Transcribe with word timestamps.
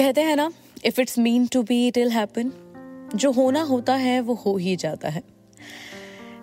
कहते 0.00 0.20
हैं 0.20 0.34
ना 0.36 0.50
if 0.84 1.00
it's 1.00 1.18
mean 1.18 1.46
to 1.46 1.62
be 1.62 1.86
it 1.86 1.98
will 1.98 2.10
happen 2.10 2.50
जो 3.14 3.30
होना 3.32 3.62
होता 3.62 3.94
है, 3.94 4.20
वो 4.20 4.34
हो 4.34 4.56
ही 4.56 4.76
जाता 4.76 5.08
है। 5.08 5.22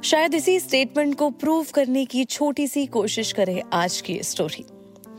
शायद 0.04 0.34
इसी 0.34 0.60
स्टेटमेंट 0.60 1.16
को 1.16 1.30
प्रूव 1.30 1.66
करने 1.74 2.06
की 2.06 2.24
छोटी 2.26 2.68
सी 2.68 2.86
कोशिश 2.86 3.32
करे 3.32 3.62
आज 3.74 4.00
की 4.02 4.20
स्टोरी 4.24 4.66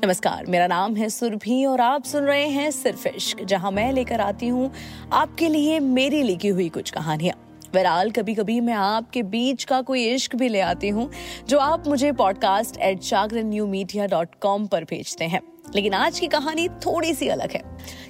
नमस्कार, 0.05 0.47
मेरा 0.47 0.67
नाम 0.67 0.97
है 0.97 1.09
सुरभि 1.09 1.65
और 1.65 1.81
आप 1.81 2.05
सुन 2.05 2.25
रहे 2.25 2.47
हैं 2.49 2.71
सिर्फ़ 2.71 3.09
इश्क 3.09 3.43
जहाँ 3.45 3.71
मैं 3.71 3.93
लेकर 3.93 4.21
आती 4.21 4.49
हूँ 4.49 4.71
आपके 5.13 5.49
लिए 5.49 5.81
मेरी 5.81 6.23
लिखी 6.23 6.49
हुई 6.49 6.69
कुछ 6.69 6.91
कहानियाँ। 6.91 7.37
बहरहाल 7.75 8.11
कभी 8.11 8.35
कभी 8.35 8.61
मैं 8.61 8.75
आपके 8.75 9.23
बीच 9.25 9.65
का 9.65 9.83
कोई 9.83 10.07
इश्क 10.07 10.37
भी 10.37 10.49
ले 10.49 10.61
आती 10.61 10.89
हूँ, 10.89 11.11
जो 11.49 11.59
आप 11.59 11.89
मुझे 11.89 12.13
podcast 12.15 12.77
at 12.77 13.03
Jagran 13.03 13.51
new 13.51 13.67
media 13.67 14.07
dot 14.07 14.41
com 14.41 14.67
पर 14.67 14.85
भेजते 14.85 15.25
हैं। 15.25 15.41
लेकिन 15.75 15.95
आज 15.95 16.21
की 16.21 16.27
कहानी 16.27 16.69
थोड़ी 16.69 17.15
सी 17.15 17.29
अलग 17.29 17.53
है। 17.53 17.63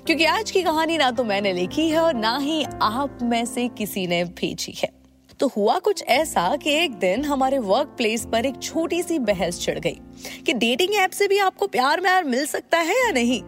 क्योंकि 0.07 0.25
आज 0.25 0.51
की 0.51 0.63
कहानी 0.63 0.99
ना 0.99 1.11
तो 1.11 1.25
मैंने 1.25 1.53
लिखी 1.53 1.89
है 1.89 1.99
और 1.99 2.15
ना 2.15 2.39
ही 2.39 2.65
आप 2.83 3.19
में 3.23 3.47
से 3.47 3.69
किसी 3.69 4.07
ने 4.07 4.25
भेजी 4.25 4.75
है। 4.79 4.89
तो 5.41 5.49
हुआ 5.49 5.79
कुछ 5.79 6.03
ऐसा 6.03 6.57
कि 6.57 6.71
एक 6.71 6.95
दिन 6.95 7.25
हमारे 7.25 7.59
वर्क 7.59 7.89
प्लेस 7.89 8.27
पर 8.33 8.47
एक 8.47 8.63
छोटी 8.63 9.03
सी 9.03 9.19
बहस 9.19 9.61
छिड़ 9.61 9.79
गई 9.79 10.01
कि 10.47 10.53
डेटिंग 10.53 10.95
ऐप 10.95 11.11
से 11.11 11.29
भी 11.29 11.39
आपको 11.39 11.67
प्यार 11.67 12.01
म्यार 12.01 12.25
मिल 12.25 12.47
सकता 12.47 12.79
है 12.79 13.07
या 13.07 13.11
नहीं? 13.13 13.43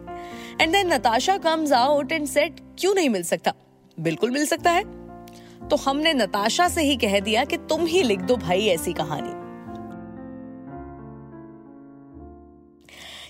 And 0.61 0.71
then 0.71 0.93
Natasha 0.93 1.37
comes 1.37 1.71
out 1.71 2.11
and 2.11 2.27
said 2.27 2.59
क्यों 2.79 2.95
नहीं 2.95 3.09
मिल 3.09 3.23
सकता? 3.23 3.53
बिल्कुल 3.99 4.31
मिल 4.31 4.45
सकता 4.45 4.71
है। 4.71 4.83
तो 5.67 5.75
हमने 5.75 6.13
नताशा 6.13 6.67
से 6.67 6.81
ही 6.81 6.95
कह 6.95 7.19
दिया 7.19 7.43
कि 7.43 7.57
तुम 7.57 7.85
ही 7.85 8.03
लिख 8.03 8.19
दो 8.19 8.35
भाई 8.35 8.67
ऐसी 8.67 8.93
कहानी। 8.93 9.40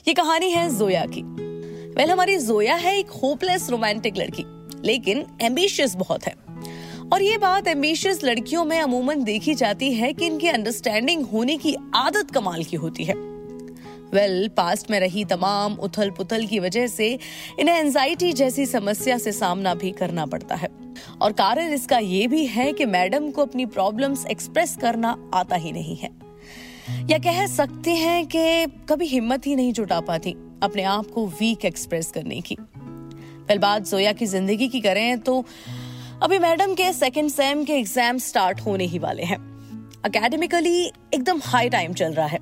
ये 0.08 0.14
कहानी 0.14 0.50
है 0.50 0.78
जोया 0.78 1.06
की। 1.06 1.22
वेल 1.94 2.12
हमारी 2.12 2.38
जोया 2.38 2.76
है 2.76 3.00
एक 3.00 3.10
होपलेस 3.10 3.70
रोमांटिक 3.70 4.18
लड़की 4.18 4.44
लेकिन 4.88 5.26
एम्बिशियस 5.42 5.96
बहुत 5.96 6.24
है। 6.24 6.36
और 7.14 7.22
ये 7.22 7.38
बात 7.38 7.68
एम्बिशियस 7.68 8.24
लड़कियों 8.24 8.66
में 8.66 8.82
अमूमन 8.82 9.24
देखी 9.24 9.54
जाती 9.54 9.94
है 9.94 10.14
कि 10.14 10.26
इनकी 10.26 10.48
अंडरस्टैंडिंग 10.48 11.26
होने 11.26 11.58
की 11.58 11.76
आदत 11.96 12.32
कमाल 12.32 12.64
की 12.64 12.76
होती 12.76 13.04
है। 13.04 13.14
वेल 13.14 14.44
well, 14.44 14.58
पास्ट 14.58 14.92
में 14.92 15.00
रही 15.00 15.26
तमाम 15.26 15.74
उथल 15.74 16.10
पुथल 16.10 16.46
की 16.46 16.60
वजह 16.60 16.88
से 16.88 17.20
इन्हें 17.60 17.76
एंजाइटी 17.76 18.34
जैसी 18.34 18.66
समस्या 18.66 19.18
से 19.18 19.32
सामना 19.32 19.74
भी 19.74 19.92
करना 19.92 20.26
पड़ता 20.26 20.56
है। 20.56 20.70
और 21.22 21.32
कारण 21.32 21.74
इसका 21.74 21.98
ये 21.98 22.28
भी 22.28 22.46
है 22.46 22.74
कि 22.74 22.86
मैडम 22.86 23.32
को 23.32 23.42
अपनी 23.42 23.66
प्रॉब्लम्स 23.66 24.26
एक्सप्रेस 24.26 24.78
करना 24.82 25.32
आता 25.34 25.56
ही 25.56 25.72
नहीं 25.72 25.96
है। 25.96 26.31
या 27.10 27.18
कह 27.20 27.46
सकते 27.48 27.92
हैं 27.92 28.26
कि 28.26 28.66
कभी 28.90 29.06
हिम्मत 29.08 29.48
ही 29.48 29.56
नहीं 29.56 29.74
जुटा 29.74 30.00
पाती 30.02 30.36
अपने 30.64 30.84
आप 30.84 31.06
को 31.06 31.26
वीक 31.30 31.66
एक्सप्रेस 31.66 32.12
करने 32.12 32.42
की। 32.42 32.56
वेल 32.56 33.58
बात 33.58 33.88
जोया 33.88 34.12
की 34.14 34.26
ज़िंदगी 34.26 34.68
की 34.68 34.82
करें 34.82 35.20
तो 35.20 35.44
अभी 36.24 36.40
मैडम 36.40 36.74
के 36.74 36.92
सेकेंड 36.94 37.30
सेम 37.30 37.64
के 37.64 37.74
एग्ज़ाम 37.74 38.18
स्टार्ट 38.18 38.62
होने 38.62 38.86
ही 38.86 39.00
वाले 39.00 39.24
हैं। 39.24 39.38
अकेडमिकली 40.06 40.86
एकदम 41.14 41.40
हाई 41.44 41.70
टाइम 41.70 41.94
चल 41.94 42.14
रहा 42.14 42.28
है 42.28 42.40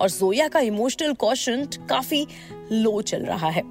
और 0.00 0.10
जोया 0.10 0.48
का 0.48 0.60
इमोशनल 0.60 1.12
क्वेश्चन 1.14 1.64
काफ़ी 1.88 2.26
लो 2.72 3.00
चल 3.02 3.24
रहा 3.24 3.50
है। 3.50 3.62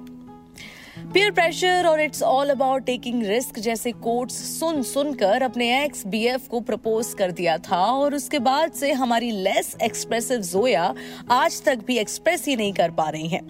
पीयर 1.14 1.30
प्रेशर 1.30 1.86
और 1.86 2.00
it's 2.00 2.22
all 2.22 2.50
about 2.50 2.84
taking 2.84 3.22
risk 3.22 3.58
जैसे 3.58 3.92
कोट्स 3.92 4.34
सुन 4.60 4.82
सुनकर 4.82 5.42
अपने 5.42 5.84
एक्स 5.84 6.06
बीएफ 6.06 6.48
को 6.48 6.60
प्रपोज 6.60 7.14
कर 7.14 7.30
दिया 7.30 7.58
था 7.58 7.84
और 7.84 8.14
उसके 8.14 8.38
बाद 8.38 8.72
से 8.72 8.92
हमारी 8.92 9.30
लेस 9.30 9.76
एक्सप्रेसिव 9.82 10.40
जोया 10.40 10.94
आज 11.30 11.62
तक 11.62 11.78
भी 11.86 11.98
एक्सप्रेस 11.98 12.46
ही 12.46 12.56
नहीं 12.56 12.72
कर 12.72 12.90
पा 12.90 13.08
रही 13.08 13.28
हैं 13.28 13.46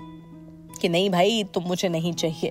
कि 0.80 0.88
नहीं 0.88 1.10
भाई, 1.10 1.44
तुम 1.54 1.64
मुझे 1.64 1.88
नहीं 1.88 2.12
चाहिए। 2.12 2.50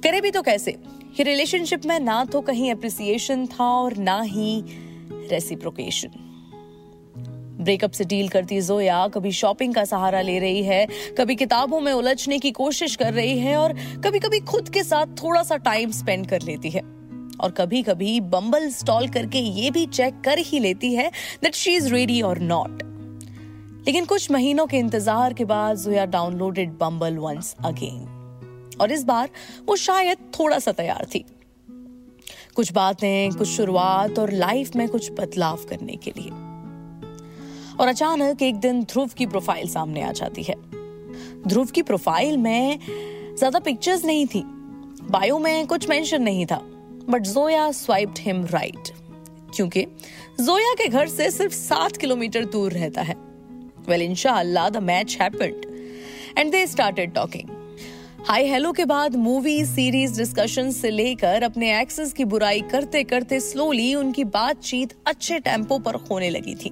करे 0.00 0.20
भी 0.20 0.30
तो 0.30 0.42
कैसे? 0.42 0.70
ये 1.18 1.22
रिलेशनशिप 1.22 1.86
में 1.86 2.00
ना 2.00 2.24
तो 2.24 2.40
कहीं 2.40 2.72
अप्रिसिएशन 2.72 3.46
था 3.46 3.64
और 3.64 3.96
ना 3.96 4.20
ही 4.20 4.64
रेसिप्रोकेशन 5.12 6.27
ब्रेकअप 7.60 7.92
से 7.92 8.04
डील 8.04 8.28
करती 8.28 8.60
जोया, 8.60 9.06
कभी 9.08 9.32
शॉपिंग 9.32 9.74
का 9.74 9.84
सहारा 9.84 10.20
ले 10.20 10.38
रही 10.38 10.62
है, 10.62 10.86
कभी 11.18 11.34
किताबों 11.36 11.80
में 11.80 11.92
उलझने 11.92 12.38
की 12.38 12.50
कोशिश 12.50 12.96
कर 12.96 13.12
रही 13.14 13.38
है 13.38 13.56
और 13.56 13.74
कभी 14.04 14.18
कभी 14.18 14.40
खुद 14.42 14.68
के 14.68 14.82
साथ 14.82 15.16
थोड़ा 15.22 15.42
सा 15.42 15.56
टाइम 15.56 15.90
स्पेंड 15.92 16.26
कर 16.26 16.42
लेती 16.42 16.70
है। 16.70 16.82
और 17.40 17.50
कभी 17.50 17.82
कभी 17.82 18.18
बम्बल 18.20 18.68
स्टॉल 18.70 19.08
करके 19.08 19.38
ये 19.38 19.70
भी 19.70 19.86
चेक 19.86 20.20
कर 20.24 20.38
ही 20.38 20.58
लेती 20.58 20.92
है 20.94 21.10
दैट 21.42 21.54
शी 21.54 21.74
इज़ 21.76 21.88
रेडी 21.88 22.20
और 22.22 22.38
नॉट 22.38 22.82
लेकिन 23.86 24.04
कुछ 24.04 24.30
महीनों 24.30 24.66
के 24.66 24.76
इंतज़ार 24.76 25.32
के 25.32 25.44
बाद 25.44 25.76
Zoya 25.76 26.04
downloaded 26.06 26.72
Bumble 26.78 27.16
once 27.16 27.54
again 27.64 28.76
और 28.80 28.92
इस 28.92 29.04
बार 29.04 29.28
वो 29.68 29.76
शायद 29.76 30.18
थोड़ा 30.38 30.58
सा 30.58 30.72
तैयार 30.72 31.06
थी। 31.14 31.24
कुछ 32.54 32.72
बातें, 32.72 33.32
कुछ 33.32 33.48
शुरुआत 33.48 34.18
और 34.18 34.32
लाइफ 34.32 34.76
में 34.76 34.88
कुछ 34.88 35.10
बदलाव 35.12 35.64
करने 35.70 35.96
के 35.96 36.10
लिए। 36.10 36.30
और 37.80 37.88
अचानक 37.88 38.42
एक 38.42 38.56
दिन 38.56 38.82
ध्रुव 38.82 39.10
की 39.18 39.26
प्रोफ़ाइल 39.26 39.68
सामने 39.68 40.02
आ 40.02 40.12
जाती 40.12 40.42
है। 40.42 40.54
ध्रुव 41.48 41.66
की 41.66 41.82
प्रोफ़ाइल 41.82 42.36
में 42.36 42.78
ज़्यादा 43.38 43.58
पिक्चर्स 43.58 44.04
नहीं 44.04 44.26
थी। 44.26 44.42
बायो 45.10 45.38
में 45.38 45.66
कुछ 45.66 45.88
मेंशन 45.88 46.22
नहीं 46.22 46.46
था 46.46 46.60
but 47.08 47.22
Zoya 47.24 47.70
swiped 47.72 48.18
him 48.18 48.44
right 48.46 48.88
क्योंकि 49.54 49.84
जोया 50.40 50.72
के 50.74 50.88
घर 50.88 51.08
से 51.08 51.30
सिर्फ़ 51.30 51.54
सात 51.54 51.96
किलोमीटर 51.96 52.44
दूर 52.46 52.72
रहता 52.72 53.02
है। 53.02 53.14
वेल 53.88 54.02
इंशाल्लाह 54.02 54.68
the 54.70 54.76
match 54.82 55.16
happened 55.20 55.64
and 56.38 56.50
they 56.52 56.66
started 56.66 57.14
talking 57.14 57.56
hi 58.28 58.48
hello 58.48 58.72
के 58.72 58.84
बाद 58.84 59.16
मूवी 59.16 59.64
सीरीज़ 59.64 60.16
डिस्कशन 60.18 60.70
से 60.70 60.90
लेकर 60.90 61.42
अपने 61.42 61.80
एक्सेस 61.80 62.12
की 62.12 62.24
बुराई 62.24 62.60
करते 62.72 63.02
करते 63.04 63.40
स्लोली 63.40 63.94
उनकी 63.94 64.24
बातचीत 64.26 64.94
अच्छे 65.06 65.38
टेंपो 65.38 65.78
पर 65.78 65.94
होने 66.10 66.30
लगी 66.30 66.54
थी। 66.54 66.70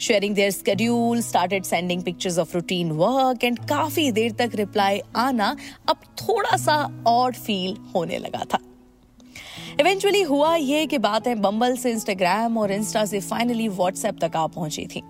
Sharing 0.00 0.34
their 0.34 0.50
schedule 0.50 1.20
started 1.20 1.64
sending 1.64 2.02
pictures 2.02 2.38
of 2.38 2.54
routine 2.54 2.90
work 2.92 3.44
and 3.44 3.58
काफ़ी 3.68 4.10
देर 4.12 4.32
तक 4.32 4.50
रिप्लाई 4.54 5.00
आना 5.16 5.56
अब 5.88 5.96
थोड़ा 6.20 6.56
सा 6.56 6.76
ऑड 7.06 7.34
फील 7.36 7.76
होने 7.94 8.18
लगा 8.18 8.44
था। 8.54 8.58
इवेंचुअली 9.80 10.22
हुआ 10.22 10.54
ये 10.56 10.86
कि 10.86 10.98
बातें 10.98 11.40
बम्बल 11.42 11.76
से 11.76 11.90
इंस्टाग्राम 11.90 12.58
और 12.58 12.72
इंस्टा 12.72 13.04
से 13.04 13.20
फाइनली 13.20 13.68
व्हाट्सएप 13.68 14.18
तक 14.20 14.36
आ 14.36 14.46
पहुँची 14.46 14.86
थी। 14.86 15.02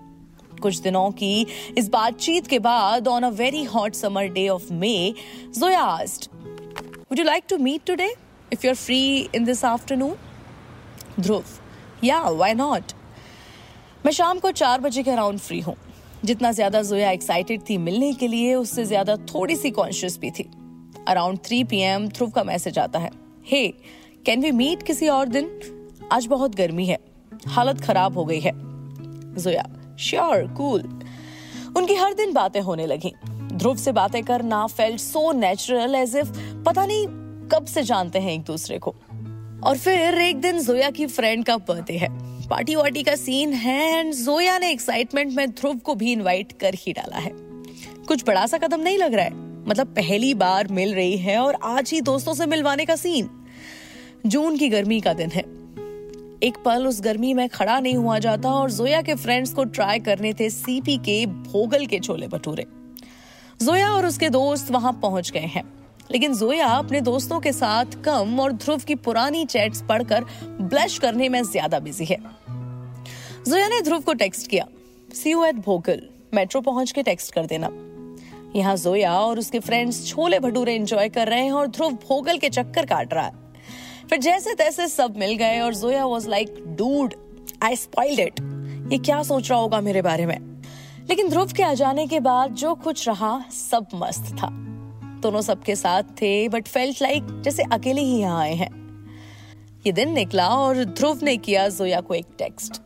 कुछ 0.61 0.79
दिनों 0.79 1.09
की 1.11 1.45
इस 1.77 1.89
बातचीत 1.89 2.47
के 2.47 2.59
बाद 2.59 3.07
on 3.07 3.23
a 3.23 3.29
very 3.29 3.63
hot 3.63 3.93
summer 3.93 4.27
day 4.33 4.47
of 4.49 4.71
May 4.73 4.93
Zoya 5.59 5.81
asked 5.81 6.27
would 7.01 7.19
you 7.19 7.25
like 7.25 7.43
to 7.49 7.57
meet 7.57 7.85
today 7.87 8.09
if 8.53 8.65
you 8.65 8.71
are 8.71 8.75
free 8.75 9.01
in 9.35 9.45
this 9.45 9.63
afternoon 9.65 10.15
Dhruv 11.19 11.43
ya 12.03 12.21
why 12.29 12.53
not 12.53 12.91
मैं 14.05 14.11
शाम 14.11 14.39
को 14.39 14.49
चार 14.51 14.81
बजे 14.81 15.01
के 15.03 15.11
अराउंड 15.11 15.39
फ्री 15.39 15.59
हूँ। 15.59 15.75
जितना 16.25 16.51
ज़्यादा 16.51 16.81
जोया 16.81 17.11
एक्साइटेड 17.11 17.61
थी 17.69 17.77
मिलने 17.77 18.11
के 18.13 18.27
लिए, 18.27 18.53
उससे 18.55 18.83
ज़्यादा 18.85 19.15
थोड़ी 19.25 19.55
सी 19.55 19.69
कॉन्शियस 19.71 20.17
भी 20.19 20.29
थी। 20.31 20.43
Around 21.07 21.39
three 21.45 21.63
P 21.63 21.79
M 21.79 22.07
Dhruv 22.07 22.29
का 22.29 22.43
मैसेज 22.43 22.77
आता 22.79 22.99
है। 22.99 23.09
हे 23.47 23.67
कैन 24.25 24.41
वी 24.41 24.51
मीट 24.51 24.83
किसी 24.83 25.07
और 25.07 25.27
दिन? 25.27 25.49
आज 26.11 26.25
बहुत 26.25 26.55
गर्मी 26.55 26.85
है। 26.85 26.97
हालत 27.47 27.81
खराब 27.81 28.17
हो 28.17 28.25
गई 28.25 28.39
है। 28.39 28.51
जोया 29.37 29.65
श्योर 29.99 30.47
कूल 30.57 30.83
उनकी 31.77 31.95
हर 31.95 32.13
दिन 32.13 32.33
बातें 32.33 32.61
होने 32.61 32.85
लगी। 32.85 33.13
ध्रुव 33.53 33.75
से 33.77 33.91
बातें 33.91 34.23
करना 34.23 34.65
felt 34.67 34.99
so 34.99 35.31
natural 35.31 35.95
as 35.95 36.15
if 36.15 36.31
पता 36.63 36.85
नहीं 36.85 37.07
कब 37.49 37.65
से 37.65 37.83
जानते 37.83 38.19
हैं 38.19 38.33
एक 38.33 38.43
दूसरे 38.43 38.79
को। 38.79 38.95
और 39.63 39.77
फिर 39.77 40.21
एक 40.21 40.41
दिन 40.41 40.63
जोया 40.63 40.89
की 40.91 41.07
फ्रेंड 41.07 41.45
का 41.45 41.57
बर्थडे 41.59 41.97
है। 41.97 42.24
पार्टी 42.49 42.75
वार्टी 42.75 43.03
का 43.03 43.15
सीन 43.15 43.53
है 43.53 43.99
एंड 43.99 44.13
जोया 44.13 44.57
ने 44.57 44.71
एक्साइटमेंट 44.71 45.33
में 45.33 45.51
ध्रुव 45.51 45.77
को 45.77 45.95
भी 45.95 46.11
इनवाइट 46.11 46.51
कर 46.51 46.73
ही 46.73 46.93
डाला 46.93 47.17
है। 47.17 47.31
कुछ 48.07 48.23
बड़ा 48.27 48.45
सा 48.47 48.57
कदम 48.57 48.79
नहीं 48.79 48.97
लग 48.97 49.13
रहा 49.13 49.25
है। 49.25 49.33
मतलब 49.69 49.87
पहली 49.87 50.33
बार 50.33 50.67
मिल 50.67 50.93
रही 50.93 51.17
है 51.17 51.39
और 51.39 51.57
आज 51.63 51.91
ही 51.91 52.01
दोस्तों 52.01 52.33
से 52.33 52.45
मिलवाने 52.45 52.85
का 52.85 52.95
सीन 52.95 53.29
जून 54.25 54.57
की 54.57 54.69
गर्मी 54.69 55.01
का 55.01 55.13
दिन 55.13 55.29
है। 55.29 55.41
एक 56.43 56.53
पल 56.65 56.87
उस 56.87 57.01
गर्मी 57.01 57.33
में 57.33 57.49
खड़ा 57.49 57.79
नहीं 57.79 57.95
हुआ 57.95 58.19
जाता 58.19 58.51
और 58.51 58.71
जोया 58.71 59.01
के 59.01 59.15
फ्रेंड्स 59.15 59.53
को 59.53 59.63
ट्राई 59.63 59.99
करने 59.99 60.33
थे 60.33 60.49
सीपी 60.49 60.97
के 60.97 61.25
भोगल 61.25 61.85
के 61.85 61.99
छोले 61.99 62.27
भटूरे। 62.27 62.65
जोया 63.61 63.91
और 63.91 64.05
उसके 64.05 64.29
दोस्त 64.29 64.71
वहाँ 64.71 64.99
पहुँच 65.01 65.31
गए 65.31 65.39
हैं। 65.39 65.74
लेकिन 66.11 66.33
जोया 66.33 66.67
अपने 66.67 67.01
दोस्तों 67.01 67.39
के 67.39 67.51
साथ 67.51 67.85
कम 68.03 68.39
और 68.39 68.51
ध्रुव 68.51 68.79
की 68.79 68.95
पुरानी 68.95 69.45
चैट्स 69.45 69.81
पढ़कर 69.81 70.25
ब्लश 70.61 70.97
करने 70.99 71.29
में 71.29 71.41
ज़्यादा 71.43 71.79
बिज़ी 71.79 72.05
है। 72.05 72.17
जोया 73.47 73.67
ने 73.67 73.81
ध्रुव 73.81 74.01
को 74.01 74.13
टेक्स्ट 74.13 74.47
किया। 74.47 74.67
See 75.13 75.31
you 75.31 75.43
at 75.45 75.55
Bhogal 75.55 76.01
metro 76.33 76.61
पहुँच 76.61 76.91
के 76.91 77.03
टेक्स्ट 77.03 77.33
कर 77.33 77.45
देना। 77.45 77.69
यहाँ 78.55 78.75
जोया 78.77 79.13
और 79.13 79.39
उसके 79.39 79.59
फ्रेंड्स 79.59 80.05
छोले 80.07 80.39
भटूरे 80.39 80.75
एंजॉय 80.75 81.09
कर 81.09 81.27
रहे 81.27 81.43
हैं 81.43 81.51
और 81.51 81.67
ध्रुव 81.67 81.93
भोगल 82.07 82.37
के 82.37 82.49
चक्कर 82.49 82.85
काट 82.85 83.13
रहा 83.13 83.25
है। 83.25 83.43
फिर 84.09 84.19
जैसे 84.19 84.53
तैसे 84.53 84.87
सब 84.87 85.17
मिल 85.17 85.35
गए 85.35 85.59
और 85.59 85.75
Zoya 85.75 86.05
was 86.05 86.29
like 86.29 86.63
dude 86.77 87.13
I 87.63 87.75
spoiled 87.75 88.19
it 88.19 88.39
ये 88.91 88.97
क्या 88.97 89.23
सोच 89.23 89.49
रहा 89.51 89.59
होगा 89.59 89.81
मेरे 89.81 90.01
बारे 90.01 90.25
में? 90.25 90.37
लेकिन 91.09 91.29
ध्रुव 91.29 91.51
के 91.51 91.63
आ 91.63 91.73
जाने 91.73 92.07
के 92.07 92.19
बाद 92.19 92.53
जो 92.53 92.75
कुछ 92.75 93.07
रहा, 93.07 93.39
सब 93.51 93.87
मस्त 93.95 94.33
था। 94.33 94.49
दोनों 95.25 95.41
सबके 95.41 95.75
साथ 95.75 96.03
थे 96.21 96.47
बट 96.49 96.67
फेल्ट 96.67 97.01
लाइक 97.01 97.41
जैसे 97.43 97.63
अकेले 97.73 98.01
ही 98.01 98.17
यहाँ 98.19 98.41
आए 98.41 98.53
हैं। 98.55 98.73
ये 99.85 99.91
दिन 99.91 100.11
निकला 100.13 100.47
और 100.49 100.83
ध्रुव 100.85 101.19
ने 101.23 101.35
किया 101.37 101.67
जोया 101.69 101.99
को 102.01 102.13
एक 102.13 102.25
text 102.37 102.81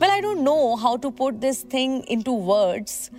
well 0.00 0.10
I 0.10 0.20
don't 0.20 0.38
know 0.38 0.74
how 0.74 0.96
to 0.96 1.10
put 1.10 1.34
this 1.40 1.64
thing 1.72 2.02
into 2.22 2.32
words 2.46 3.10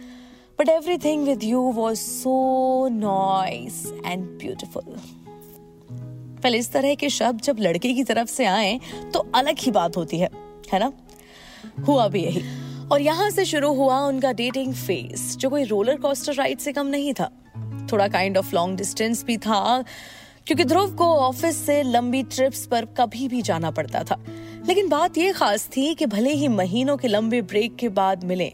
but 0.60 0.70
everything 0.70 1.24
with 1.26 1.44
you 1.44 1.62
was 1.76 2.00
so 2.00 2.88
nice 2.92 3.86
and 4.06 4.26
beautiful 4.40 4.96
पहले 6.44 6.58
इस 6.58 6.72
तरह 6.72 6.96
के 6.96 7.10
शब्द 7.10 7.42
जब 7.42 7.60
लड़के 7.60 7.94
की 7.94 8.04
तरफ़ 8.04 8.30
से 8.30 8.46
आए 8.46 8.80
तो 9.14 9.20
अलग 9.36 9.60
ही 9.60 9.72
बात 9.72 9.98
होती 9.98 10.18
है 10.20 10.30
है 10.74 10.80
ना? 10.80 10.92
हुआ 11.88 12.08
भी 12.08 12.24
यही। 12.24 12.42
और 12.92 13.02
यहाँ 13.02 13.30
से 13.30 13.46
शुरू 13.46 13.74
हुआ 13.74 14.00
उनका 14.00 14.32
डेटिंग 14.34 14.74
फ़ेज़ 14.74 15.38
जो 15.38 15.50
कोई 15.50 15.64
रोलर 15.64 15.98
कोस्टर 15.98 16.34
राइड 16.34 16.60
से 16.60 16.74
कम 16.74 16.88
नहीं 16.88 17.14
था। 17.14 17.30
थोड़ा 17.92 18.08
काइंड 18.08 18.38
ऑफ़ 18.38 18.56
लॉन्ग 18.56 18.78
डिस्टेंस 18.78 19.24
भी 19.24 19.38
था 19.38 19.84
क्योंकि 20.48 20.64
ध्रुव 20.64 20.96
को 20.96 21.06
ऑफ़िस 21.06 21.66
से 21.66 21.84
लंबी 21.84 22.24
ट्रिप्स 22.24 22.66
पर 22.66 22.86
कभी 22.86 23.28
भी 23.28 23.42
जाना 23.42 23.72
पड़ता 23.72 24.04
था। 24.04 24.26
लेकिन 24.68 24.90
बात 24.90 25.18
यह 25.18 25.34
खास 25.34 25.70
थी 25.78 25.94
कि 25.96 26.06
भले 26.06 26.32
ही 26.32 26.48
महीनों 26.48 26.98
के 26.98 27.08
लंबे 27.08 27.42
ब्रेक 27.42 27.76
के 27.76 27.90
बाद 27.90 28.24
मिले 28.24 28.52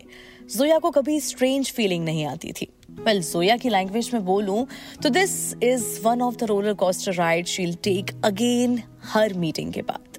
जोया 0.55 0.77
को 0.77 0.91
कभी 0.91 1.19
स्ट्रेंज 1.19 1.71
फीलिंग 1.71 2.05
नहीं 2.05 2.25
आती 2.25 2.51
थी। 2.51 2.67
वेल 2.91 3.21
well, 3.21 3.33
जोया 3.33 3.57
की 3.57 3.69
लैंग्वेज 3.69 4.11
में 4.13 4.25
बोलूँ 4.25 4.67
तो 5.03 5.09
this 5.09 5.53
is 5.63 6.01
one 6.01 6.21
of 6.21 6.35
the 6.35 6.43
roller 6.43 6.73
coaster 6.73 7.13
ride 7.13 7.45
she'll 7.45 7.73
take 7.73 8.21
again 8.25 8.83
her 9.03 9.33
meeting 9.33 9.73
के 9.73 9.81
बाद। 9.81 10.17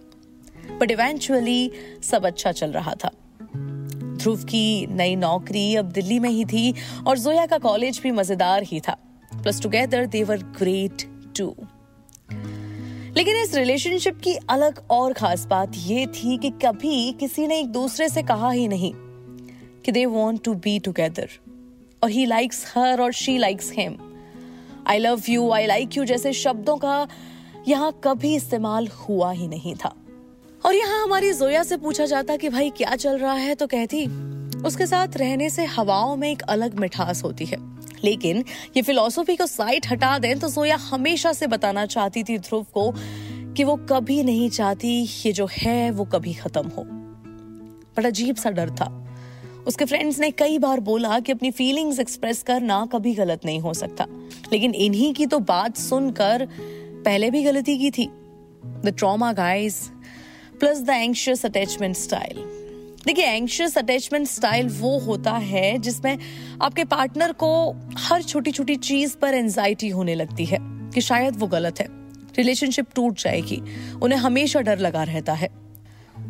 बट 0.81 0.91
इवेंचुअली 0.91 1.73
सब 2.03 2.27
अच्छा 2.27 2.53
चल 2.53 2.71
रहा 2.71 2.95
था। 3.05 3.11
ध्रुव 4.23 4.45
की 4.45 4.87
नई 4.87 5.17
नौकरी 5.17 5.75
अब 5.77 5.91
दिल्ली 5.91 6.19
में 6.19 6.31
ही 6.31 6.45
थी 6.45 6.75
और 7.07 7.19
जोया 7.19 7.47
का 7.47 7.59
कॉलेज 7.59 8.01
भी 8.03 8.11
मज़ेदार 8.11 8.63
ही 8.63 8.81
था। 8.81 8.97
Plus 9.35 9.63
together 9.63 10.07
they were 10.07 10.43
great 10.59 11.03
too 11.37 11.55
लेकिन 13.17 13.37
इस 13.37 13.55
रिलेशनशिप 13.55 14.19
की 14.19 14.35
अलग 14.51 14.81
और 14.91 15.13
खास 15.13 15.45
बात 15.47 15.73
यह 15.77 16.07
थी 16.07 16.37
कि 16.39 16.51
कभी 16.65 17.13
किसी 17.13 17.47
ने 17.47 17.59
एक 17.61 17.73
दूसरे 17.73 18.09
से 18.09 18.23
कहा 18.23 18.51
ही 18.51 18.69
नहीं 18.69 18.93
कि 19.85 19.93
they 19.93 20.05
want 20.07 20.45
to 20.45 20.55
be 20.55 20.79
together 20.79 21.29
और 22.03 22.11
ही 22.11 22.25
लाइक्स 22.27 22.65
हर 22.75 23.01
और 23.01 23.13
she 23.13 23.37
likes 23.39 23.73
him 23.73 23.97
I 24.87 24.99
love 24.99 25.23
you 25.29 25.51
I 25.51 25.67
like 25.67 25.97
you 25.97 26.05
जैसे 26.05 26.33
शब्दों 26.33 26.77
का 26.77 27.07
यहाँ 27.69 27.93
कभी 28.05 28.35
इस्तेमाल 28.35 28.89
हुआ 28.89 29.31
ही 29.33 29.49
नहीं 29.49 29.75
था। 29.75 29.95
और 30.67 30.75
यहाँ 30.75 31.03
हमारी 31.03 31.33
जोया 31.33 31.63
से 31.63 31.77
पूछा 31.77 32.07
जाता 32.07 32.37
कि 32.37 32.49
भाई, 32.49 32.71
क्या 32.71 32.97
चल 32.97 33.19
रहा 33.19 33.33
है? 33.33 33.55
तो 33.55 33.67
कहती, 33.67 34.07
उसके 34.63 34.87
साथ 34.87 35.17
रहने 35.17 35.51
से 35.51 35.65
हवाओं 35.65 36.17
में 36.17 36.31
एक 36.31 36.43
अलग 36.43 36.79
मिठास 36.79 37.25
होती 37.25 37.45
है। 37.45 37.57
लेकिन 38.05 38.45
ये 38.77 38.83
फिलोसफी 38.83 39.37
को 39.37 39.47
साइड 39.47 39.87
हटा 39.87 40.19
दें 40.19 40.39
तो 40.39 40.49
जोया 40.49 40.77
हमेशा 40.77 41.33
से 41.33 41.47
बताना 41.47 41.87
चाहती 41.87 42.23
थी 42.23 42.39
ध्रुव 42.39 42.67
को 42.75 42.95
कि 43.55 43.65
वो 43.65 43.77
कभी 43.77 44.23
नहीं 44.23 44.51
चाहती 44.51 45.03
ये 45.05 45.33
जो 45.33 45.49
है, 45.53 45.91
वो 45.91 46.05
कभी 46.05 46.35
खत्म 46.35 46.69
हो। 46.69 46.83
बड़ा 47.97 48.09
अजीब 48.09 48.37
सा 48.37 48.51
डर 48.51 48.71
था। 48.71 49.15
उसके 49.67 49.85
फ्रेंड्स 49.85 50.19
ने 50.19 50.31
कई 50.31 50.59
बार 50.59 50.81
बोला 50.81 51.21
कि 51.21 51.33
अपनी 51.33 51.51
फीलिंग्स 51.51 52.01
एक्सप्रेस 52.01 52.43
करना 52.43 52.89
कभी 52.93 53.15
गलत 53.15 53.41
नहीं 53.45 53.61
हो 53.61 53.75
सकता। 53.75 54.07
लेकिन 54.53 54.75
इन्हीं 54.75 55.15
की 55.15 55.27
तो 55.27 55.39
बात 55.39 55.77
सुनकर 55.77 56.49
पहले 57.05 57.31
भी 57.31 57.43
गलती 57.43 57.79
की 57.79 57.91
थी। 57.91 58.07
The 58.67 58.95
trauma 58.99 59.33
guys 59.33 59.91
plus 60.63 60.81
the 60.81 60.91
anxious 60.91 61.47
attachment 61.47 61.97
style 61.97 62.37
देखिए 63.07 63.25
एंशियस 63.25 63.79
अटैचमेंट 63.79 64.27
स्टाइल 64.27 64.69
वो 64.69 64.99
होता 64.99 65.33
है 65.33 65.79
जिसमें 65.79 66.19
आपके 66.63 66.85
पार्टनर 66.85 67.33
को 67.33 67.77
हर 67.97 68.23
छोटी 68.23 68.53
छोटी 68.53 68.77
चीज़ 68.77 69.17
पर 69.17 69.35
एंजाइटी 69.35 69.89
होने 69.89 70.15
लगती 70.15 70.45
है 70.45 70.59
कि 70.63 71.01
शायद 71.01 71.37
वो 71.37 71.47
गलत 71.47 71.81
है। 71.81 71.87
रिलेशनशिप 72.39 72.87
टूट 72.95 73.21
जाएगी, 73.21 73.63
उन्हें 74.03 74.19
हमेशा 74.19 74.61
डर 74.61 74.79
लगा 74.79 75.03
रहता 75.03 75.33
है। 75.33 75.49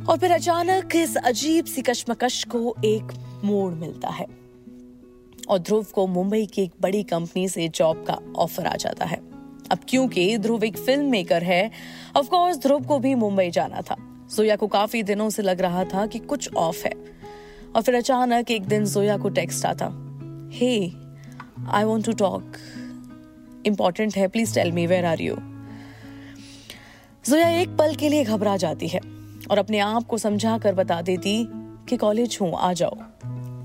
और 0.09 0.19
फिर 0.19 0.31
अचानक 0.31 0.97
इस 0.97 1.17
अजीब 1.17 1.65
सी 1.65 1.83
कश्मकश 1.83 2.45
को 2.45 2.75
एक 2.85 3.13
मोड़ 3.45 3.73
मिलता 3.73 4.09
है। 4.09 4.27
और 5.49 5.59
ध्रुव 5.59 5.87
को 5.95 6.07
मुंबई 6.07 6.47
की 6.47 6.63
एक 6.63 6.73
बड़ी 6.81 7.03
कंपनी 7.03 7.49
से 7.49 7.69
जॉब 7.69 8.05
का 8.11 8.19
ऑफ़र 8.37 8.67
आ 8.67 8.77
जाता 8.77 9.05
है। 9.05 9.17
अब 9.71 9.79
क्योंकि 9.89 10.39
ध्रुव 10.39 10.65
एक 10.65 10.79
फ़िल्म 10.79 11.05
मेकर 11.05 11.43
है 11.45 11.71
ऑफ़ 12.17 12.27
कोर्स 12.27 12.57
ध्रुव 12.57 12.85
को 12.87 12.99
भी 12.99 13.15
मुंबई 13.15 13.51
जाना 13.51 13.81
था। 13.81 14.02
जोया 14.37 14.57
को 14.57 14.67
काफ़ी 14.67 15.03
दिनों 15.03 15.29
से 15.31 15.43
लग 15.43 15.61
रहा 15.61 15.85
था 15.85 16.07
कि 16.07 16.19
कुछ 16.19 16.55
ऑफ़ 16.55 16.85
है। 16.85 16.93
और 17.77 17.83
फिर 17.83 17.95
अचानक 17.95 18.51
एक 18.51 18.67
दिन 18.67 18.85
जोया 18.85 19.17
को 19.17 19.29
टेक्स्ट 19.29 19.67
आता। 19.67 19.87
Hey 20.55 20.77
I 21.71 21.85
want 21.85 22.07
to 22.07 22.13
talk 22.13 22.57
important 23.67 24.17
है 24.17 24.29
please 24.29 24.55
tell 24.55 24.73
me 24.73 24.87
where 24.87 25.05
are 25.05 25.21
you 25.21 25.37
Zoya 27.25 27.49
एक 27.51 27.77
पल 27.79 27.95
के 27.95 28.09
लिए 28.09 28.25
घबरा 28.25 28.57
जाती 28.57 28.89
है 28.89 29.01
और 29.51 29.59
अपने 29.59 29.79
आप 29.79 30.07
को 30.07 30.19
समझा 30.19 30.59
कर 30.59 30.75
बता 30.75 31.01
देती 31.03 31.45
कि 31.89 31.97
कॉलेज 31.97 32.39
हूँ, 32.41 32.53
आ 32.55 32.73
जाओ। 32.73 32.97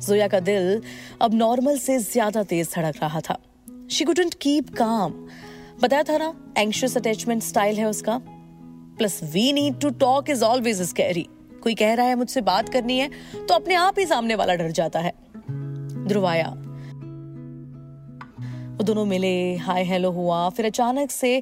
जोया 0.07 0.27
का 0.27 0.39
दिल 0.39 0.81
अब 1.21 1.33
नॉर्मल 1.33 1.77
से 1.77 1.97
ज़्यादा 1.99 2.43
तेज 2.43 2.69
धड़क 2.75 2.95
रहा 3.03 3.21
था। 3.21 3.37
शी 3.91 4.05
कुडंट 4.05 4.33
कीप 4.33 4.69
काम 4.75 5.13
बताया 5.81 6.03
था 6.03 6.17
ना 6.17 6.33
एंशियस 6.57 6.97
अटैचमेंट 6.97 7.43
स्टाइल 7.43 7.77
है 7.77 7.85
उसका। 7.85 8.19
Plus 8.97 9.19
we 9.33 9.51
need 9.53 9.79
to 9.81 9.89
talk 9.99 10.29
is 10.29 10.43
always 10.43 10.81
scary 10.81 11.27
कोई 11.63 11.75
कह 11.75 11.93
रहा 11.93 12.05
है, 12.05 12.15
मुझसे 12.15 12.41
बात 12.43 12.69
करनी 12.69 12.97
है 12.99 13.09
तो 13.47 13.53
अपने 13.53 13.75
आप 13.75 13.99
ही 13.99 14.05
सामने 14.05 14.35
वाला 14.35 14.55
डर 14.55 14.71
जाता 14.71 14.99
है। 14.99 15.13
ध्रुव 16.07 16.25
आया 16.27 16.47
वो 18.69 18.83
दोनों 18.83 19.05
मिले, 19.05 19.55
हाय 19.57 19.83
हेलो 19.83 20.11
हुआ। 20.11 20.49
फिर 20.49 20.65
अचानक 20.65 21.11
से 21.11 21.41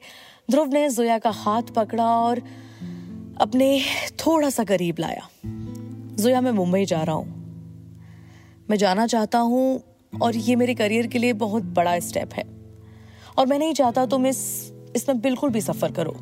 ध्रुव 0.51 0.73
ने 0.73 0.89
जोया 0.89 1.17
का 1.19 1.29
हाथ 1.29 1.73
पकड़ा 1.75 2.05
और 2.19 2.41
अपने 3.41 3.81
थोड़ा 4.19 4.49
सा 4.49 4.63
करीब 4.63 4.99
लाया। 4.99 5.27
जोया, 5.43 6.41
मैं 6.41 6.51
मुंबई 6.51 6.85
जा 6.85 7.01
रहा 7.03 7.15
हूँ। 7.15 8.63
मैं 8.69 8.77
जाना 8.77 9.07
चाहता 9.07 9.39
हूँ 9.39 9.81
और 10.21 10.35
ये 10.35 10.55
मेरे 10.55 10.73
करियर 10.75 11.07
के 11.07 11.19
लिए 11.19 11.33
बहुत 11.33 11.63
बड़ा 11.75 11.99
स्टेप 11.99 12.33
है। 12.33 12.43
और 13.37 13.45
मैं 13.45 13.59
नहीं 13.59 13.73
चाहता 13.73 14.05
तुम 14.05 14.27
इस 14.27 14.39
इसमें 14.95 15.19
बिल्कुल 15.21 15.49
भी 15.49 15.61
सफ़र 15.61 15.91
करो। 15.91 16.15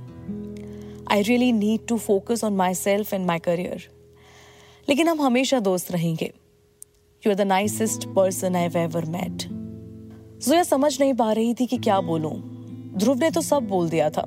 I 1.13 1.21
really 1.21 1.51
need 1.51 1.87
to 1.87 1.97
focus 1.97 2.43
on 2.43 2.53
myself 2.73 3.13
and 3.13 3.25
my 3.25 3.39
career 3.39 3.89
लेकिन 4.89 5.07
हम 5.07 5.21
हमेशा 5.21 5.59
दोस्त 5.59 5.91
रहेंगे। 5.91 6.33
You 7.27 7.29
are 7.29 7.35
the 7.35 7.41
nicest 7.41 8.07
person 8.07 8.55
I 8.55 8.63
ever 8.63 9.05
met 9.05 9.43
Zoya 10.43 10.63
समझ 10.63 10.99
नहीं 10.99 11.13
पा 11.13 11.31
रही 11.31 11.53
थी 11.53 11.65
कि 11.65 11.77
क्या 11.77 12.01
बोलूँ। 12.01 12.33
ध्रुव 12.97 13.17
ने 13.17 13.31
तो 13.31 13.41
सब 13.41 13.67
बोल 13.67 13.89
दिया 13.89 14.09
था। 14.09 14.21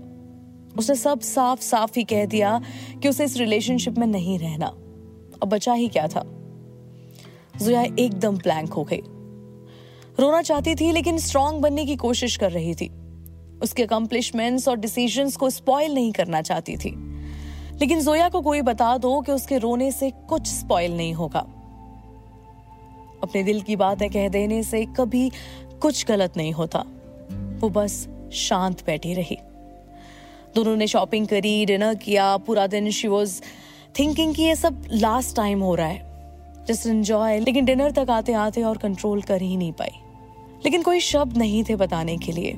उसने 0.79 0.97
सब 0.97 1.21
साफ़ 1.21 1.61
साफ़ 1.61 1.93
ही 1.97 2.05
कह 2.05 2.27
दिया 2.27 2.61
कि 3.03 3.09
उसे 3.09 3.25
इस 3.25 3.37
रिलेशनशिप 3.37 3.99
में 3.99 4.07
नहीं 4.07 4.39
रहना। 4.39 4.67
अब 5.43 5.45
बचा 5.45 5.73
ही 5.73 5.89
क्या 5.89 6.09
था? 6.09 6.23
जुया 7.63 7.83
एकदम 7.83 8.37
ब्लैंक 8.37 8.73
हो 8.73 8.85
गई। 8.85 9.01
रोना 10.21 10.43
चाहती 10.43 10.75
थी, 10.75 10.93
लेकिन 10.93 11.19
स्ट्रांग 11.19 11.61
बनने 11.61 11.87
की 11.87 11.97
कोशिश 11.97 12.37
कर 12.37 12.53
रही 12.53 12.75
थी। 12.75 12.91
उसके 13.63 13.83
अकम्पलिशमेंट्स 13.83 14.69
और 14.69 14.77
डिसीजंस 14.77 15.37
को 15.37 15.51
स्पॉइल 15.51 15.95
नहीं 15.95 16.13
करना 16.13 16.43
चाहती 16.43 16.77
थी। 16.77 17.07
लेकिन 17.81 18.01
जोया 18.01 18.29
को 18.29 18.41
कोई 18.41 18.63
बता 18.63 18.99
दो 18.99 19.21
कि 19.21 19.33
उसके 19.33 19.59
रोने 19.59 19.93
से 19.93 20.11
कुछ 20.11 20.47
स्पॉइल 20.47 20.97
नहीं 20.97 21.15
होगा। 21.15 21.47
अपने 23.23 23.43
दिल 23.43 23.61
की 23.61 23.77
बातें 23.77 24.11
कह 24.11 24.29
देने 24.29 24.63
से 24.63 24.87
कभी 24.87 25.31
कुछ 25.81 26.07
गलत 26.07 26.37
नहीं 26.37 26.53
होता। 26.53 26.79
वो 27.61 27.69
बस 27.69 28.09
शांत 28.33 28.87
बैठी 28.87 29.15
रही। 29.15 29.39
दोनों 30.55 30.77
ने 30.77 30.87
शॉपिंग 30.87 31.27
करी 31.27 31.67
डिनर 31.67 31.95
किया, 31.95 32.37
पूरा 32.37 32.67
दिन 32.67 32.91
शी 32.91 33.09
वॉज़ 33.09 33.43
थिंकिंग 33.99 34.35
कि 34.35 34.43
ये 34.43 34.57
सब 34.57 34.85
लास्ट 34.93 35.37
टाइम 35.37 35.61
हो 35.61 35.75
रहा 35.75 35.87
है। 35.87 36.07
जस्ट 36.69 36.87
एंजॉय 36.87 37.39
लेकिन 37.39 37.65
डिनर 37.65 37.91
तक 37.91 38.07
आते 38.11 38.33
आते 38.33 38.63
और 38.63 38.79
कंट्रोल 38.79 39.23
कर 39.23 39.43
ही 39.43 39.57
नहीं 39.57 39.73
पाई। 39.73 39.91
लेकिन 40.65 40.83
कोई 40.83 41.01
शब्द 41.01 41.37
नहीं 41.37 41.65
थे 41.65 41.77
बताने 41.77 42.17
के 42.17 42.33
लिए। 42.33 42.55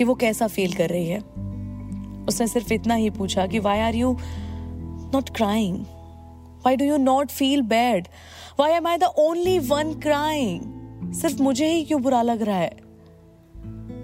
कि 0.00 0.04
वो 0.04 0.14
कैसा 0.14 0.46
फील 0.46 0.72
कर 0.72 0.88
रही 0.88 1.08
है। 1.08 1.18
उसने 2.28 2.46
सिर्फ़ 2.46 2.72
इतना 2.72 2.94
ही 2.94 3.10
पूछा 3.10 3.46
कि 3.46 3.58
why 3.58 3.78
are 3.78 3.94
you 3.94 4.16
not 5.14 5.30
crying 5.30 5.80
why 6.66 6.76
do 6.76 6.84
you 6.84 6.96
not 6.96 7.28
feel 7.28 7.62
bad 7.62 8.08
why 8.60 8.72
am 8.72 8.86
I 8.86 8.96
the 8.96 9.02
only 9.02 9.58
one 9.58 9.94
crying 9.94 11.12
सिर्फ़ 11.12 11.42
मुझे 11.42 11.66
ही 11.66 11.84
क्यों 11.84 12.02
बुरा 12.02 12.22
लग 12.22 12.42
रहा 12.42 12.56
है? 12.56 12.76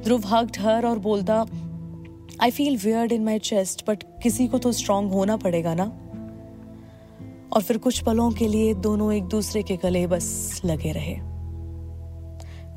ध्रुव 0.05 0.27
हग्ड 0.27 0.57
हर 0.59 0.87
और 0.87 0.99
बोलता 0.99 1.47
I 2.41 2.51
feel 2.51 2.77
weird 2.77 3.13
in 3.13 3.25
my 3.25 3.39
chest 3.39 3.91
but 3.91 4.03
किसी 4.23 4.49
को 4.49 4.59
तो 4.59 4.73
स्ट्रांग 4.73 5.11
होना 5.13 5.37
पड़ेगा 5.37 5.75
ना? 5.75 5.93
और 7.53 7.63
फिर 7.63 7.79
कुछ 7.79 8.03
पलों 8.03 8.31
के 8.31 8.49
लिए 8.49 8.75
दोनों 8.75 9.13
एक 9.13 9.25
दूसरे 9.25 9.63
के 9.63 9.77
गले 9.77 10.07
बस 10.07 10.61
लगे 10.65 10.93
रहे। 10.93 11.17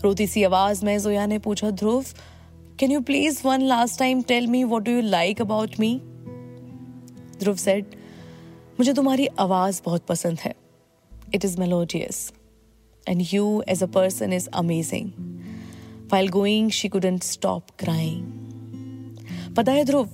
रोती 0.03 0.27
सी 0.27 0.43
आवाज़ 0.43 0.85
में 0.85 0.99
जोया 0.99 1.25
ने 1.25 1.39
पूछा, 1.39 1.71
Dhruv 1.71 2.05
can 2.79 2.91
you 2.91 3.01
please 3.01 3.41
one 3.45 3.61
last 3.61 3.99
time 3.99 4.21
tell 4.21 4.47
me 4.47 4.63
what 4.63 4.83
do 4.83 4.91
you 4.91 5.01
like 5.01 5.41
about 5.41 5.79
me 5.79 6.01
Dhruv 7.39 7.55
said 7.55 7.85
मुझे 8.79 8.93
तुम्हारी 8.93 9.27
आवाज़ 9.39 9.81
बहुत 9.85 10.05
पसंद 10.05 10.39
है. 10.39 10.55
It 11.35 11.45
is 11.45 11.59
melodious 11.59 12.31
and 13.07 13.25
you 13.33 13.63
as 13.69 13.83
a 13.83 13.85
person 13.85 14.33
is 14.33 14.49
amazing 14.49 15.11
While 16.11 16.29
going, 16.29 16.69
she 16.69 16.89
couldn't 16.89 17.23
stop 17.23 17.71
crying. 17.81 18.21
पता 19.57 19.71
है 19.71 19.83
ध्रुव 19.85 20.09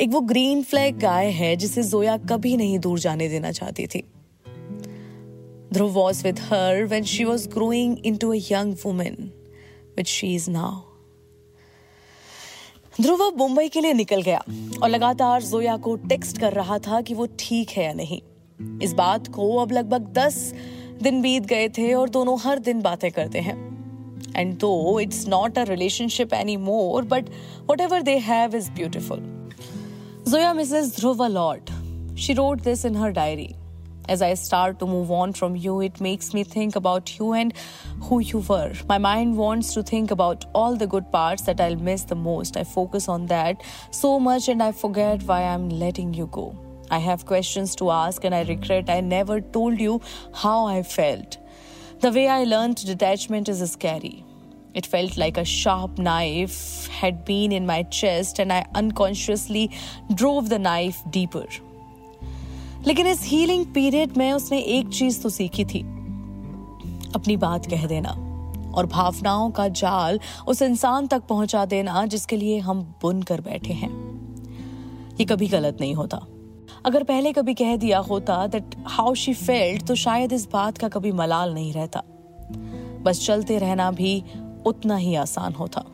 एक 0.00 0.08
वो 0.10 0.20
ग्रीन 0.20 0.62
फ्लैग 0.62 0.98
गाय 0.98 1.30
है 1.30 1.56
जिसे 1.56 1.82
जोया 1.82 2.16
कभी 2.16 2.56
नहीं 2.56 2.78
दूर 2.78 2.98
जाने 2.98 3.28
देना 3.28 3.52
चाहती 3.52 3.86
थी. 3.86 4.02
Dhruv 5.72 5.90
was 5.90 6.22
with 6.24 6.40
her 6.40 6.84
when 6.84 7.04
she 7.04 7.24
was 7.24 7.48
growing 7.48 7.96
into 8.16 8.32
a 8.32 8.40
young 8.50 8.74
women 8.84 9.30
which 9.96 10.06
she 10.06 10.34
is 10.34 10.50
now 10.50 10.93
Dhruv 13.00 13.32
Mumbai 13.36 13.68
के 13.68 13.80
लिए 13.80 13.92
निकल 13.92 14.22
गया 14.22 14.42
और 14.82 14.88
लगातार 14.88 15.42
जोया 15.42 15.76
को 15.76 15.94
टेक्स्ट 15.96 16.38
कर 16.38 16.52
रहा 16.52 16.78
था 16.78 17.00
कि 17.00 17.14
वो 17.14 17.26
ठीक 17.38 17.70
है 17.70 17.84
या 17.84 17.92
नहीं। 17.92 18.20
इस 18.82 18.92
बात 18.92 19.28
को 19.28 19.56
अब 19.56 19.72
लगभग 19.72 20.12
दस 20.12 20.54
दिन 21.02 21.20
बीत 21.22 21.46
गए 21.46 21.68
थे 21.68 21.92
और 21.94 22.08
दोनों 22.08 22.38
हर 22.40 22.58
दिन 22.58 22.82
बातें 22.82 23.10
करते 23.12 23.40
हैं। 23.40 23.56
And 24.36 24.58
though 24.58 25.00
it's 25.00 25.28
not 25.28 25.58
a 25.58 25.62
relationship 25.62 26.34
any 26.34 26.56
more 26.56 27.04
but 27.04 27.24
whatever 27.80 28.02
they 28.02 28.16
have 28.18 28.56
is 28.56 28.70
beautiful 28.70 29.50
Zoya 30.28 30.54
misses 30.54 30.96
Dhruv 30.96 31.24
uh 31.24 31.56
she 32.16 32.32
wrote 32.32 32.60
this 32.60 32.84
in 32.84 32.96
her 32.96 33.10
diary 33.10 33.54
As 34.06 34.20
I 34.20 34.34
start 34.34 34.78
to 34.80 34.86
move 34.86 35.10
on 35.10 35.32
from 35.32 35.56
you, 35.56 35.80
it 35.80 36.00
makes 36.00 36.34
me 36.34 36.44
think 36.44 36.76
about 36.76 37.18
you 37.18 37.32
and 37.32 37.54
who 38.02 38.18
you 38.20 38.40
were. 38.40 38.72
My 38.86 38.98
mind 38.98 39.36
wants 39.36 39.72
to 39.74 39.82
think 39.82 40.10
about 40.10 40.44
all 40.54 40.76
the 40.76 40.86
good 40.86 41.10
parts 41.10 41.42
that 41.44 41.60
I'll 41.60 41.76
miss 41.76 42.04
the 42.04 42.14
most. 42.14 42.56
I 42.56 42.64
focus 42.64 43.08
on 43.08 43.26
that 43.26 43.62
so 43.90 44.20
much 44.20 44.48
and 44.48 44.62
I 44.62 44.72
forget 44.72 45.22
why 45.22 45.42
I'm 45.42 45.70
letting 45.70 46.12
you 46.12 46.26
go. 46.26 46.54
I 46.90 46.98
have 46.98 47.24
questions 47.24 47.74
to 47.76 47.90
ask 47.90 48.24
and 48.24 48.34
I 48.34 48.42
regret 48.42 48.90
I 48.90 49.00
never 49.00 49.40
told 49.40 49.80
you 49.80 50.02
how 50.34 50.66
I 50.66 50.82
felt. 50.82 51.38
The 52.00 52.12
way 52.12 52.28
I 52.28 52.44
learned 52.44 52.84
detachment 52.84 53.48
is 53.48 53.72
scary. 53.72 54.24
It 54.74 54.84
felt 54.84 55.16
like 55.16 55.38
a 55.38 55.44
sharp 55.44 55.98
knife 55.98 56.88
had 56.88 57.24
been 57.24 57.52
in 57.52 57.64
my 57.64 57.84
chest, 57.84 58.40
and 58.40 58.52
I 58.52 58.66
unconsciously 58.74 59.70
drove 60.12 60.48
the 60.48 60.58
knife 60.58 61.00
deeper. 61.10 61.46
लेकिन 62.86 63.06
इस 63.06 63.22
healing 63.22 63.66
period 63.66 64.16
में 64.16 64.32
उसने 64.32 64.58
एक 64.58 64.88
चीज़ 64.88 65.22
तो 65.22 65.28
सीखी 65.28 65.64
थी। 65.64 65.80
अपनी 67.14 67.36
बात 67.36 67.66
कह 67.66 67.86
देना 67.86 68.10
और 68.74 68.86
भावनाओं 68.86 69.50
का 69.50 69.68
जाल 69.68 70.20
उस 70.48 70.62
इंसान 70.62 71.06
तक 71.06 71.22
पहुँचा 71.22 71.64
देना 71.64 72.06
जिसके 72.06 72.36
लिए 72.36 72.58
हम 72.58 72.94
बुन 73.02 73.22
कर 73.22 73.40
बैठे 73.40 73.72
हैं। 73.72 73.90
ये 75.20 75.24
कभी 75.24 75.46
गलत 75.46 75.76
नहीं 75.80 75.94
होता। 75.94 76.26
अगर 76.86 77.02
पहले 77.02 77.32
कभी 77.32 77.54
कह 77.54 77.76
दिया 77.76 77.98
होता 77.98 78.46
दैट 78.46 78.74
हाउ 78.86 79.14
शी 79.14 79.34
फेल्ट 79.34 79.86
तो 79.86 79.94
शायद 79.94 80.32
इस 80.32 80.48
बात 80.52 80.78
का 80.78 80.88
कभी 80.88 81.12
मलाल 81.12 81.54
नहीं 81.54 81.72
रहता। 81.72 82.02
बस 83.02 83.26
चलते 83.26 83.58
रहना 83.58 83.90
भी 83.90 84.24
उतना 84.66 84.96
ही 84.96 85.14
आसान 85.14 85.52
होता। 85.52 85.84